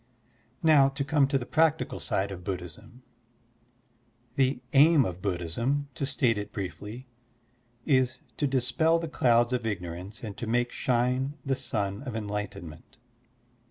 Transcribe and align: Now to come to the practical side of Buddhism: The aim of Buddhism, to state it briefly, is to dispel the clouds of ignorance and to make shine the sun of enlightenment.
Now 0.63 0.89
to 0.89 1.03
come 1.03 1.27
to 1.27 1.37
the 1.37 1.45
practical 1.45 1.99
side 1.99 2.31
of 2.31 2.43
Buddhism: 2.43 3.03
The 4.35 4.59
aim 4.73 5.05
of 5.05 5.21
Buddhism, 5.21 5.89
to 5.93 6.07
state 6.07 6.39
it 6.39 6.51
briefly, 6.51 7.05
is 7.85 8.19
to 8.37 8.47
dispel 8.47 8.97
the 8.97 9.07
clouds 9.07 9.53
of 9.53 9.67
ignorance 9.67 10.23
and 10.23 10.35
to 10.37 10.47
make 10.47 10.71
shine 10.71 11.35
the 11.45 11.53
sun 11.53 12.01
of 12.01 12.15
enlightenment. 12.15 12.97